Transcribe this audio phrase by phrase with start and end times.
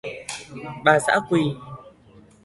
[0.83, 1.43] Bà dã Quỳ